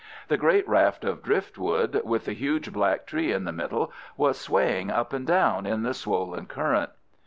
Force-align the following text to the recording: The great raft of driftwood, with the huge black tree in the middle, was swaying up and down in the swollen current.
The 0.29 0.37
great 0.37 0.67
raft 0.67 1.05
of 1.05 1.21
driftwood, 1.21 2.01
with 2.03 2.25
the 2.25 2.33
huge 2.33 2.73
black 2.73 3.05
tree 3.05 3.31
in 3.31 3.43
the 3.43 3.51
middle, 3.51 3.93
was 4.17 4.39
swaying 4.41 4.89
up 4.89 5.13
and 5.13 5.27
down 5.27 5.67
in 5.67 5.83
the 5.83 5.93
swollen 5.93 6.47
current. 6.47 6.89